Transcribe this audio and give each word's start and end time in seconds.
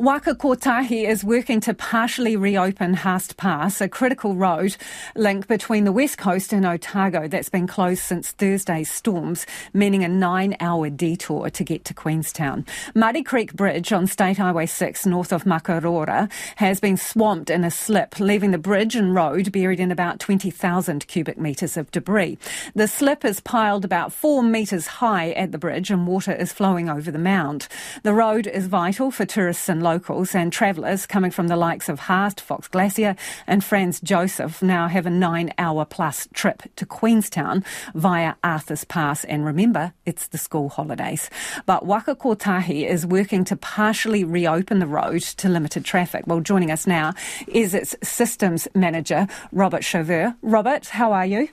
Waka 0.00 0.36
Kotahi 0.36 1.08
is 1.08 1.24
working 1.24 1.58
to 1.58 1.74
partially 1.74 2.36
reopen 2.36 2.94
Haast 2.94 3.36
Pass, 3.36 3.80
a 3.80 3.88
critical 3.88 4.36
road 4.36 4.76
link 5.16 5.48
between 5.48 5.82
the 5.82 5.90
west 5.90 6.18
coast 6.18 6.52
and 6.52 6.64
Otago 6.64 7.26
that's 7.26 7.48
been 7.48 7.66
closed 7.66 8.04
since 8.04 8.30
Thursday's 8.30 8.88
storms, 8.88 9.44
meaning 9.74 10.04
a 10.04 10.08
nine 10.08 10.56
hour 10.60 10.88
detour 10.88 11.50
to 11.50 11.64
get 11.64 11.84
to 11.84 11.94
Queenstown. 11.94 12.64
Muddy 12.94 13.24
Creek 13.24 13.54
Bridge 13.54 13.92
on 13.92 14.06
State 14.06 14.38
Highway 14.38 14.66
6 14.66 15.04
north 15.04 15.32
of 15.32 15.42
Makarora 15.42 16.30
has 16.54 16.78
been 16.78 16.96
swamped 16.96 17.50
in 17.50 17.64
a 17.64 17.70
slip, 17.70 18.20
leaving 18.20 18.52
the 18.52 18.56
bridge 18.56 18.94
and 18.94 19.16
road 19.16 19.50
buried 19.50 19.80
in 19.80 19.90
about 19.90 20.20
20,000 20.20 21.08
cubic 21.08 21.38
metres 21.38 21.76
of 21.76 21.90
debris. 21.90 22.38
The 22.76 22.86
slip 22.86 23.24
is 23.24 23.40
piled 23.40 23.84
about 23.84 24.12
four 24.12 24.44
metres 24.44 24.86
high 24.86 25.32
at 25.32 25.50
the 25.50 25.58
bridge 25.58 25.90
and 25.90 26.06
water 26.06 26.32
is 26.32 26.52
flowing 26.52 26.88
over 26.88 27.10
the 27.10 27.18
mound. 27.18 27.66
The 28.04 28.14
road 28.14 28.46
is 28.46 28.68
vital 28.68 29.10
for 29.10 29.26
tourists 29.26 29.68
and 29.68 29.87
locals 29.88 30.34
and 30.34 30.52
travellers 30.52 31.06
coming 31.06 31.30
from 31.30 31.48
the 31.48 31.56
likes 31.56 31.88
of 31.88 31.98
Haast, 31.98 32.42
Fox 32.42 32.68
Glacier, 32.68 33.16
and 33.46 33.64
Franz 33.64 34.02
Josef 34.02 34.62
now 34.62 34.86
have 34.86 35.06
a 35.06 35.10
nine 35.10 35.50
hour 35.56 35.86
plus 35.86 36.28
trip 36.34 36.62
to 36.76 36.84
Queenstown 36.84 37.64
via 37.94 38.34
Arthur's 38.44 38.84
Pass. 38.84 39.24
And 39.24 39.46
remember, 39.46 39.94
it's 40.04 40.28
the 40.28 40.36
school 40.36 40.68
holidays. 40.68 41.30
But 41.64 41.86
Waka 41.86 42.16
Kotahi 42.16 42.86
is 42.86 43.06
working 43.06 43.44
to 43.44 43.56
partially 43.56 44.24
reopen 44.24 44.78
the 44.78 44.86
road 44.86 45.22
to 45.40 45.48
limited 45.48 45.86
traffic. 45.86 46.26
Well, 46.26 46.40
joining 46.40 46.70
us 46.70 46.86
now 46.86 47.14
is 47.46 47.72
its 47.72 47.96
systems 48.02 48.68
manager, 48.74 49.26
Robert 49.52 49.82
Choveaux. 49.82 50.36
Robert, 50.42 50.88
how 50.88 51.14
are 51.14 51.24
you? 51.24 51.48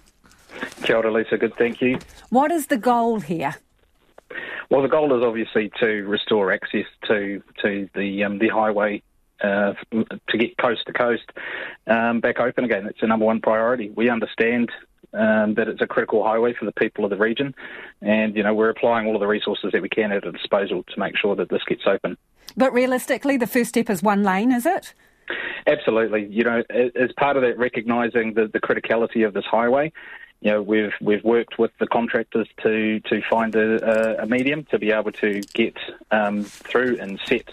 Kia 0.83 0.97
ora, 0.97 1.11
Lisa. 1.11 1.37
Good, 1.37 1.55
thank 1.55 1.81
you. 1.81 1.99
What 2.29 2.51
is 2.51 2.67
the 2.67 2.77
goal 2.77 3.21
here? 3.21 3.55
Well, 4.69 4.81
the 4.81 4.87
goal 4.87 5.15
is 5.17 5.23
obviously 5.23 5.71
to 5.79 6.03
restore 6.03 6.51
access 6.51 6.85
to 7.07 7.41
to 7.61 7.89
the 7.93 8.23
um, 8.23 8.39
the 8.39 8.49
highway 8.49 9.01
uh, 9.41 9.73
to 9.91 10.37
get 10.37 10.57
coast 10.57 10.81
to 10.87 10.93
coast 10.93 11.31
um, 11.87 12.19
back 12.19 12.39
open 12.39 12.63
again. 12.63 12.87
It's 12.87 13.01
the 13.01 13.07
number 13.07 13.25
one 13.25 13.41
priority. 13.41 13.89
We 13.89 14.09
understand 14.09 14.71
um, 15.13 15.53
that 15.55 15.67
it's 15.67 15.81
a 15.81 15.87
critical 15.87 16.23
highway 16.23 16.53
for 16.53 16.65
the 16.65 16.71
people 16.71 17.03
of 17.03 17.09
the 17.09 17.17
region, 17.17 17.53
and 18.01 18.35
you 18.35 18.43
know 18.43 18.53
we're 18.53 18.69
applying 18.69 19.07
all 19.07 19.15
of 19.15 19.21
the 19.21 19.27
resources 19.27 19.71
that 19.71 19.81
we 19.81 19.89
can 19.89 20.11
at 20.11 20.25
our 20.25 20.31
disposal 20.31 20.83
to 20.83 20.99
make 20.99 21.17
sure 21.17 21.35
that 21.35 21.49
this 21.49 21.63
gets 21.67 21.83
open. 21.85 22.17
But 22.57 22.73
realistically, 22.73 23.37
the 23.37 23.47
first 23.47 23.69
step 23.69 23.89
is 23.89 24.01
one 24.01 24.23
lane, 24.23 24.51
is 24.51 24.65
it? 24.65 24.93
Absolutely. 25.67 26.27
You 26.27 26.43
know, 26.43 26.63
as 26.69 27.11
part 27.17 27.37
of 27.37 27.41
that, 27.41 27.57
recognising 27.57 28.35
the, 28.35 28.47
the 28.47 28.59
criticality 28.59 29.25
of 29.25 29.33
this 29.33 29.45
highway, 29.45 29.91
you 30.41 30.51
know, 30.51 30.61
we've 30.61 30.93
we've 31.01 31.23
worked 31.23 31.57
with 31.57 31.71
the 31.79 31.87
contractors 31.87 32.47
to 32.63 32.99
to 33.01 33.21
find 33.29 33.55
a, 33.55 34.21
a 34.21 34.25
medium 34.25 34.65
to 34.65 34.79
be 34.79 34.91
able 34.91 35.11
to 35.13 35.41
get 35.53 35.75
um, 36.11 36.43
through 36.43 36.97
and 36.99 37.19
set 37.25 37.45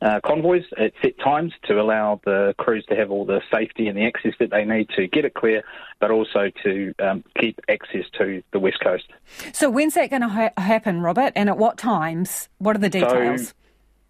uh, 0.00 0.20
convoys 0.24 0.64
at 0.76 0.92
set 1.02 1.18
times 1.18 1.52
to 1.64 1.80
allow 1.80 2.20
the 2.24 2.54
crews 2.58 2.84
to 2.88 2.94
have 2.94 3.10
all 3.10 3.24
the 3.24 3.40
safety 3.52 3.88
and 3.88 3.98
the 3.98 4.06
access 4.06 4.32
that 4.38 4.50
they 4.50 4.64
need 4.64 4.88
to 4.90 5.06
get 5.08 5.24
it 5.24 5.34
clear, 5.34 5.62
but 5.98 6.10
also 6.10 6.50
to 6.62 6.94
um, 7.00 7.24
keep 7.38 7.60
access 7.68 8.04
to 8.16 8.42
the 8.52 8.60
west 8.60 8.78
coast. 8.80 9.06
So 9.52 9.70
when's 9.70 9.94
that 9.94 10.10
going 10.10 10.22
to 10.22 10.28
ha- 10.28 10.50
happen, 10.56 11.00
Robert? 11.00 11.32
And 11.34 11.48
at 11.48 11.58
what 11.58 11.78
times? 11.78 12.48
What 12.58 12.76
are 12.76 12.80
the 12.80 12.88
details? 12.88 13.48
So, 13.48 13.54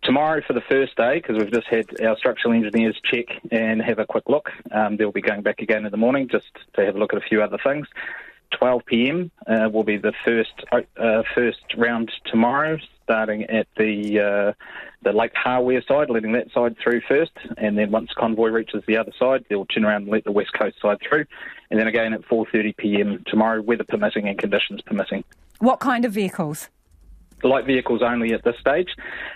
Tomorrow 0.09 0.41
for 0.47 0.55
the 0.55 0.63
first 0.71 0.97
day, 0.97 1.17
because 1.17 1.37
we've 1.37 1.53
just 1.53 1.67
had 1.67 1.85
our 2.01 2.17
structural 2.17 2.55
engineers 2.55 2.99
check 3.05 3.27
and 3.51 3.83
have 3.83 3.99
a 3.99 4.07
quick 4.07 4.25
look. 4.27 4.49
Um, 4.71 4.97
they'll 4.97 5.13
be 5.13 5.21
going 5.21 5.43
back 5.43 5.61
again 5.61 5.85
in 5.85 5.91
the 5.91 5.99
morning 5.99 6.29
just 6.33 6.47
to 6.77 6.87
have 6.87 6.97
a 6.97 6.99
look 6.99 7.13
at 7.13 7.19
a 7.19 7.29
few 7.29 7.43
other 7.43 7.59
things. 7.63 7.87
12 8.59 8.87
p.m. 8.87 9.31
Uh, 9.47 9.69
will 9.69 9.85
be 9.85 9.99
the 9.99 10.15
first 10.25 10.65
uh, 10.73 11.23
first 11.35 11.59
round 11.77 12.11
tomorrow, 12.25 12.79
starting 13.05 13.43
at 13.51 13.67
the 13.77 14.19
uh, 14.19 14.53
the 15.03 15.13
Lake 15.13 15.35
Hawea 15.35 15.87
side, 15.87 16.09
letting 16.09 16.33
that 16.33 16.51
side 16.55 16.77
through 16.83 17.03
first, 17.07 17.33
and 17.59 17.77
then 17.77 17.91
once 17.91 18.09
convoy 18.17 18.49
reaches 18.49 18.83
the 18.87 18.97
other 18.97 19.13
side, 19.19 19.45
they'll 19.51 19.67
turn 19.67 19.85
around 19.85 20.05
and 20.05 20.11
let 20.11 20.25
the 20.25 20.33
west 20.33 20.55
coast 20.59 20.77
side 20.81 20.97
through, 21.07 21.27
and 21.71 21.79
then 21.79 21.87
again 21.87 22.15
at 22.15 22.23
4:30 22.23 22.75
p.m. 22.79 23.23
tomorrow, 23.27 23.61
weather 23.61 23.85
permitting 23.85 24.27
and 24.27 24.39
conditions 24.39 24.81
permitting. 24.81 25.23
What 25.59 25.81
kind 25.81 26.07
of 26.07 26.13
vehicles? 26.13 26.71
Light 27.43 27.67
vehicles 27.67 28.03
only 28.03 28.33
at 28.33 28.45
this 28.45 28.57
stage. 28.61 28.89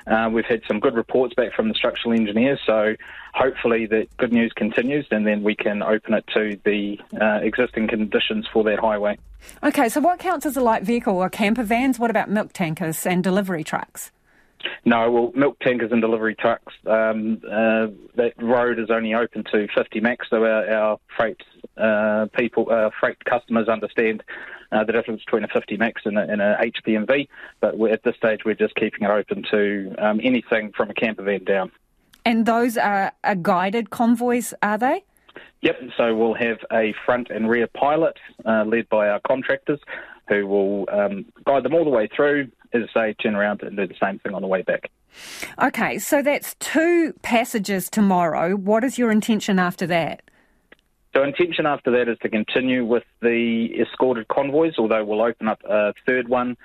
Uh, 0.06 0.28
we've 0.32 0.44
had 0.44 0.62
some 0.66 0.80
good 0.80 0.94
reports 0.94 1.34
back 1.34 1.54
from 1.54 1.68
the 1.68 1.74
structural 1.74 2.14
engineers, 2.14 2.60
so 2.66 2.94
hopefully 3.34 3.86
the 3.86 4.06
good 4.18 4.32
news 4.32 4.52
continues 4.54 5.06
and 5.10 5.26
then 5.26 5.42
we 5.42 5.54
can 5.54 5.82
open 5.82 6.14
it 6.14 6.24
to 6.34 6.58
the 6.64 6.98
uh, 7.20 7.40
existing 7.42 7.88
conditions 7.88 8.46
for 8.52 8.64
that 8.64 8.78
highway. 8.78 9.18
Okay, 9.62 9.88
so 9.88 10.00
what 10.00 10.18
counts 10.18 10.46
as 10.46 10.56
a 10.56 10.60
light 10.60 10.82
vehicle? 10.82 11.18
Are 11.18 11.30
camper 11.30 11.62
vans? 11.62 11.98
What 11.98 12.10
about 12.10 12.30
milk 12.30 12.52
tankers 12.52 13.06
and 13.06 13.24
delivery 13.24 13.64
trucks? 13.64 14.10
No, 14.84 15.10
well, 15.10 15.32
milk 15.34 15.58
tankers 15.60 15.92
and 15.92 16.00
delivery 16.00 16.34
trucks, 16.34 16.72
um, 16.86 17.40
uh, 17.46 17.88
that 18.16 18.34
road 18.38 18.78
is 18.78 18.90
only 18.90 19.14
open 19.14 19.44
to 19.52 19.68
50 19.74 20.00
max, 20.00 20.26
so 20.30 20.44
our, 20.44 20.70
our 20.70 20.98
freight 21.16 21.40
uh, 21.76 22.26
people, 22.36 22.68
uh, 22.70 22.90
freight 22.98 23.24
customers 23.24 23.68
understand 23.68 24.22
uh, 24.72 24.84
the 24.84 24.92
difference 24.92 25.22
between 25.24 25.44
a 25.44 25.48
50 25.48 25.76
max 25.76 26.02
and 26.04 26.18
a, 26.18 26.22
and 26.22 26.40
a 26.40 26.56
HPMV. 26.60 27.28
But 27.60 27.80
at 27.90 28.02
this 28.02 28.16
stage, 28.16 28.40
we're 28.44 28.54
just 28.54 28.74
keeping 28.74 29.02
it 29.02 29.10
open 29.10 29.44
to 29.50 29.94
um, 29.98 30.20
anything 30.22 30.72
from 30.76 30.90
a 30.90 30.94
camper 30.94 31.22
van 31.22 31.44
down. 31.44 31.70
And 32.24 32.46
those 32.46 32.76
are, 32.76 33.12
are 33.24 33.34
guided 33.34 33.90
convoys, 33.90 34.54
are 34.62 34.78
they? 34.78 35.04
Yep, 35.62 35.80
so 35.96 36.14
we'll 36.14 36.34
have 36.34 36.58
a 36.72 36.94
front 37.04 37.30
and 37.30 37.48
rear 37.48 37.68
pilot 37.68 38.16
uh, 38.44 38.64
led 38.64 38.88
by 38.88 39.08
our 39.08 39.20
contractors 39.20 39.80
who 40.28 40.46
will 40.46 40.88
um, 40.90 41.26
guide 41.44 41.64
them 41.64 41.74
all 41.74 41.84
the 41.84 41.90
way 41.90 42.08
through, 42.14 42.50
as 42.72 42.82
I 42.94 43.08
say, 43.10 43.14
turn 43.14 43.34
around 43.34 43.62
and 43.62 43.76
do 43.76 43.86
the 43.86 43.94
same 44.02 44.18
thing 44.18 44.34
on 44.34 44.42
the 44.42 44.48
way 44.48 44.62
back. 44.62 44.90
Okay, 45.62 45.98
so 45.98 46.22
that's 46.22 46.54
two 46.58 47.14
passages 47.22 47.90
tomorrow. 47.90 48.54
What 48.56 48.84
is 48.84 48.98
your 48.98 49.10
intention 49.10 49.58
after 49.58 49.86
that? 49.88 50.22
So 51.14 51.22
intention 51.22 51.66
after 51.66 51.90
that 51.90 52.08
is 52.08 52.18
to 52.22 52.30
continue 52.30 52.86
with 52.86 53.04
the 53.20 53.68
escorted 53.78 54.28
convoys, 54.28 54.74
although 54.78 55.04
we'll 55.04 55.22
open 55.22 55.46
up 55.46 55.60
a 55.68 55.92
third 56.06 56.28
one 56.28 56.56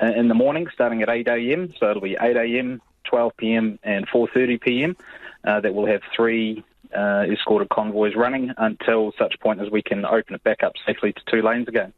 uh, 0.00 0.06
in 0.06 0.28
the 0.28 0.34
morning, 0.34 0.68
starting 0.72 1.02
at 1.02 1.08
8 1.08 1.26
a.m. 1.26 1.74
So 1.80 1.90
it'll 1.90 2.02
be 2.02 2.16
8 2.20 2.36
a.m., 2.36 2.80
12 3.04 3.32
p.m., 3.36 3.78
and 3.82 4.06
4:30 4.08 4.60
p.m. 4.60 4.96
Uh, 5.44 5.60
that 5.60 5.74
will 5.74 5.86
have 5.86 6.02
three 6.14 6.64
uh, 6.96 7.24
escorted 7.30 7.68
convoys 7.68 8.14
running 8.14 8.52
until 8.58 9.12
such 9.18 9.34
point 9.40 9.60
as 9.60 9.70
we 9.70 9.82
can 9.82 10.04
open 10.04 10.34
it 10.34 10.44
back 10.44 10.62
up 10.62 10.74
safely 10.86 11.12
to 11.12 11.20
two 11.30 11.42
lanes 11.42 11.66
again. 11.66 11.92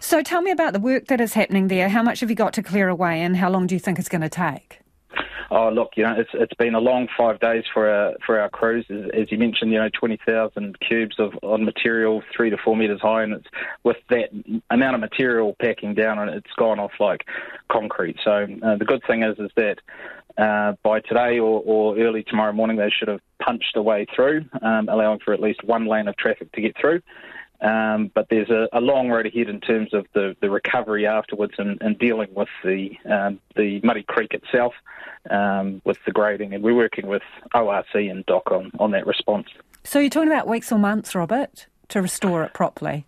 So 0.00 0.22
tell 0.22 0.42
me 0.42 0.50
about 0.50 0.72
the 0.72 0.80
work 0.80 1.06
that 1.06 1.20
is 1.20 1.34
happening 1.34 1.68
there. 1.68 1.88
How 1.88 2.02
much 2.02 2.20
have 2.20 2.30
you 2.30 2.36
got 2.36 2.52
to 2.54 2.62
clear 2.62 2.88
away, 2.88 3.20
and 3.20 3.36
how 3.36 3.50
long 3.50 3.66
do 3.66 3.74
you 3.74 3.80
think 3.80 3.98
it's 3.98 4.08
going 4.08 4.22
to 4.22 4.28
take? 4.28 4.80
Oh, 5.52 5.68
look, 5.68 5.90
you 5.96 6.04
know, 6.04 6.14
it's 6.16 6.30
it's 6.32 6.54
been 6.54 6.76
a 6.76 6.80
long 6.80 7.08
five 7.18 7.40
days 7.40 7.64
for 7.74 7.90
our 7.90 8.14
for 8.24 8.38
our 8.38 8.48
crews. 8.48 8.86
As, 8.88 9.10
as 9.22 9.32
you 9.32 9.38
mentioned, 9.38 9.72
you 9.72 9.78
know, 9.78 9.88
twenty 9.88 10.16
thousand 10.24 10.78
cubes 10.80 11.16
of 11.18 11.32
on 11.42 11.64
material, 11.64 12.22
three 12.36 12.50
to 12.50 12.56
four 12.56 12.76
meters 12.76 13.00
high, 13.02 13.24
and 13.24 13.32
it's 13.32 13.48
with 13.82 13.96
that 14.10 14.28
amount 14.70 14.94
of 14.94 15.00
material 15.00 15.56
packing 15.60 15.94
down, 15.94 16.20
and 16.20 16.30
it's 16.30 16.52
gone 16.56 16.78
off 16.78 16.92
like 17.00 17.24
concrete. 17.70 18.16
So 18.22 18.46
uh, 18.62 18.76
the 18.76 18.84
good 18.84 19.02
thing 19.08 19.24
is, 19.24 19.38
is 19.40 19.50
that 19.56 19.78
uh, 20.38 20.74
by 20.84 21.00
today 21.00 21.40
or, 21.40 21.62
or, 21.64 21.98
early 21.98 22.22
tomorrow 22.22 22.52
morning, 22.52 22.76
they 22.76 22.90
should 22.90 23.08
have 23.08 23.20
punched 23.42 23.76
a 23.76 23.82
way 23.82 24.06
through, 24.14 24.44
um, 24.62 24.88
allowing 24.88 25.18
for 25.18 25.34
at 25.34 25.40
least 25.40 25.64
one 25.64 25.86
lane 25.86 26.06
of 26.06 26.16
traffic 26.16 26.52
to 26.52 26.60
get 26.60 26.76
through. 26.80 27.00
Um, 27.60 28.10
but 28.14 28.28
there's 28.30 28.48
a, 28.48 28.68
a, 28.72 28.80
long 28.80 29.10
road 29.10 29.26
ahead 29.26 29.48
in 29.48 29.60
terms 29.60 29.92
of 29.92 30.06
the, 30.14 30.34
the 30.40 30.48
recovery 30.48 31.06
afterwards 31.06 31.52
and, 31.58 31.76
and 31.82 31.98
dealing 31.98 32.28
with 32.32 32.48
the 32.64 32.96
um, 33.04 33.38
the 33.54 33.80
Muddy 33.84 34.02
Creek 34.02 34.32
itself 34.32 34.72
um, 35.28 35.82
with 35.84 35.98
the 36.06 36.12
grading, 36.12 36.54
and 36.54 36.64
we're 36.64 36.74
working 36.74 37.06
with 37.06 37.22
ORC 37.54 37.94
and 37.94 38.24
DOC 38.24 38.50
on, 38.50 38.70
on 38.78 38.92
that 38.92 39.06
response. 39.06 39.48
So 39.84 39.98
you're 39.98 40.08
talking 40.08 40.30
about 40.30 40.48
weeks 40.48 40.72
or 40.72 40.78
months, 40.78 41.14
Robert, 41.14 41.66
to 41.88 42.00
restore 42.00 42.44
it 42.44 42.54
properly? 42.54 43.06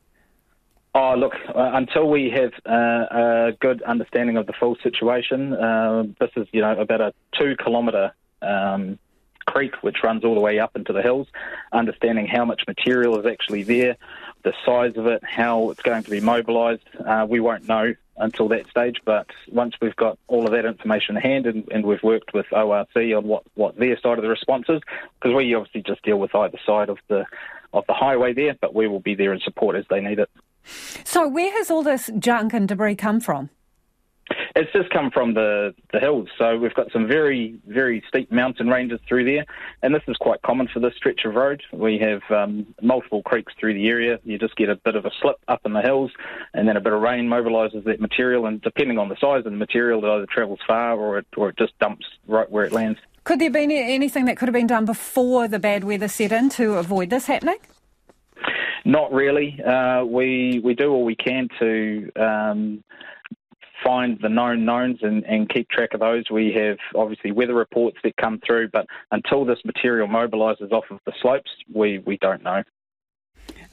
Oh, 0.95 1.15
look, 1.17 1.33
uh, 1.49 1.71
until 1.73 2.09
we 2.09 2.31
have 2.31 2.53
uh, 2.67 3.07
a 3.11 3.53
good 3.61 3.81
understanding 3.83 4.37
of 4.37 4.47
the 4.47 4.53
full 4.53 4.77
situation, 4.83 5.55
uh, 5.55 6.05
this 6.21 6.31
is, 6.37 6.47
you 6.53 6.61
know, 6.61 6.79
about 6.79 7.01
a 7.01 7.15
two 7.39 7.57
kilometre 7.57 8.13
um, 8.43 8.99
creek 9.47 9.75
which 9.83 9.99
runs 10.05 10.23
all 10.25 10.35
the 10.35 10.41
way 10.41 10.59
up 10.59 10.77
into 10.77 10.93
the 10.93 11.01
hills, 11.01 11.29
understanding 11.73 12.27
how 12.27 12.45
much 12.45 12.63
material 12.67 13.19
is 13.19 13.25
actually 13.25 13.63
there, 13.63 13.97
the 14.43 14.53
size 14.65 14.97
of 14.97 15.07
it, 15.07 15.23
how 15.25 15.71
it's 15.71 15.83
going 15.83 16.03
to 16.03 16.11
be 16.11 16.21
mobilised. 16.21 16.83
Uh, 17.05 17.27
we 17.29 17.41
won't 17.41 17.69
know 17.69 17.95
until 18.17 18.49
that 18.49 18.69
stage, 18.69 18.99
but 19.05 19.27
once 19.51 19.75
we've 19.81 19.97
got 19.97 20.19
all 20.29 20.45
of 20.45 20.53
that 20.53 20.65
information 20.65 21.17
in 21.17 21.23
hand 21.23 21.47
and, 21.47 21.67
and 21.73 21.85
we've 21.85 22.03
worked 22.03 22.35
with 22.35 22.47
ORC 22.53 22.95
on 22.97 23.25
what, 23.25 23.43
what 23.55 23.77
their 23.77 23.99
side 23.99 24.19
of 24.19 24.23
the 24.23 24.29
response 24.29 24.67
is, 24.69 24.81
because 25.21 25.35
we 25.35 25.55
obviously 25.55 25.83
just 25.83 26.03
deal 26.03 26.19
with 26.19 26.35
either 26.35 26.59
side 26.67 26.89
of 26.89 26.99
the 27.09 27.25
of 27.73 27.87
the 27.87 27.95
highway 27.95 28.35
there, 28.35 28.55
but 28.61 28.75
we 28.75 28.87
will 28.87 29.01
be 29.01 29.15
there 29.15 29.33
in 29.33 29.41
support 29.41 29.77
as 29.77 29.87
they 29.89 30.01
need 30.01 30.19
it. 30.19 30.29
So, 31.05 31.27
where 31.27 31.51
has 31.53 31.71
all 31.71 31.83
this 31.83 32.11
junk 32.19 32.53
and 32.53 32.69
debris 32.69 32.97
come 32.97 33.19
from? 33.19 33.49
It's 34.55 34.71
just 34.73 34.91
come 34.91 35.11
from 35.11 35.35
the, 35.35 35.75
the 35.93 36.01
hills. 36.01 36.29
So 36.37 36.59
we've 36.59 36.75
got 36.75 36.93
some 36.93 37.09
very, 37.09 37.59
very 37.67 38.03
steep 38.09 38.31
mountain 38.31 38.69
ranges 38.69 39.01
through 39.09 39.25
there. 39.25 39.47
And 39.83 39.95
this 39.95 40.03
is 40.09 40.17
quite 40.19 40.43
common 40.43 40.69
for 40.73 40.81
this 40.81 40.95
stretch 40.97 41.25
of 41.25 41.35
road. 41.35 41.63
We 41.73 41.99
have 41.99 42.21
um, 42.31 42.67
multiple 42.83 43.23
creeks 43.23 43.53
through 43.59 43.75
the 43.75 43.89
area. 43.89 44.19
You 44.25 44.39
just 44.39 44.57
get 44.57 44.69
a 44.69 44.77
bit 44.77 44.95
of 44.95 45.07
a 45.07 45.11
slip 45.21 45.37
up 45.49 45.63
in 45.65 45.73
the 45.73 45.81
hills, 45.81 46.11
and 46.53 46.69
then 46.69 46.77
a 46.77 46.81
bit 46.81 46.93
of 46.93 47.01
rain 47.01 47.29
mobilises 47.29 47.85
that 47.85 48.01
material. 48.01 48.47
And 48.47 48.61
depending 48.61 48.99
on 48.99 49.09
the 49.09 49.17
size 49.17 49.39
of 49.39 49.45
the 49.45 49.51
material, 49.53 50.05
it 50.05 50.09
either 50.09 50.27
travels 50.27 50.61
far 50.67 50.99
or 50.99 51.19
it, 51.19 51.27
or 51.37 51.49
it 51.49 51.57
just 51.57 51.79
dumps 51.79 52.07
right 52.27 52.51
where 52.51 52.65
it 52.65 52.73
lands. 52.73 52.99
Could 53.25 53.39
there 53.39 53.51
be 53.51 53.79
anything 53.79 54.25
that 54.27 54.37
could 54.37 54.49
have 54.49 54.55
been 54.55 54.67
done 54.67 54.85
before 54.85 55.49
the 55.49 55.61
bad 55.61 55.85
weather 55.85 56.09
set 56.09 56.33
in 56.33 56.49
to 56.51 56.75
avoid 56.75 57.09
this 57.09 57.27
happening? 57.27 57.59
Not 58.85 59.13
really. 59.13 59.63
Uh, 59.63 60.05
we 60.05 60.61
we 60.65 60.75
do 60.75 60.91
all 60.91 61.05
we 61.05 61.15
can 61.15 61.49
to 61.61 62.11
um, 62.17 62.83
find 63.85 64.19
the 64.21 64.29
known 64.29 64.65
knowns 64.65 64.99
and, 65.03 65.25
and 65.25 65.49
keep 65.49 65.69
track 65.69 65.95
of 65.95 66.01
those. 66.01 66.25
We 66.31 66.53
have 66.53 66.79
obviously 66.95 67.33
weather 67.33 67.55
reports 67.55 67.99
that 68.05 68.17
come 68.17 68.41
through, 68.47 68.69
but 68.73 68.87
until 69.11 69.45
this 69.45 69.59
material 69.65 70.09
mobilises 70.09 70.73
off 70.73 70.85
of 70.91 70.99
the 71.07 71.13
slopes, 71.21 71.51
we, 71.75 71.99
we 72.07 72.19
don't 72.19 72.43
know. 72.43 72.63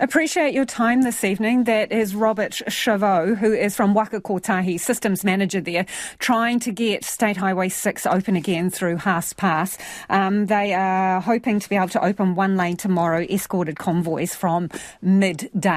Appreciate 0.01 0.53
your 0.53 0.63
time 0.63 1.01
this 1.01 1.25
evening. 1.25 1.65
That 1.65 1.91
is 1.91 2.15
Robert 2.15 2.53
Choveaux, 2.69 3.35
who 3.35 3.51
is 3.51 3.75
from 3.75 3.94
Waka 3.94 4.21
Kotahi, 4.21 4.79
systems 4.79 5.25
manager 5.25 5.59
there, 5.59 5.85
trying 6.19 6.61
to 6.61 6.71
get 6.71 7.03
State 7.03 7.35
Highway 7.35 7.67
6 7.67 8.06
open 8.06 8.38
again 8.38 8.69
through 8.69 8.95
Haast 8.95 9.35
Pass. 9.35 9.77
Um, 10.09 10.45
they 10.45 10.73
are 10.73 11.19
hoping 11.19 11.59
to 11.59 11.67
be 11.67 11.75
able 11.75 11.89
to 11.89 12.06
open 12.06 12.35
one 12.35 12.56
lane 12.56 12.77
tomorrow, 12.77 13.25
escorted 13.29 13.77
convoys 13.77 14.33
from 14.33 14.69
midday. 15.01 15.69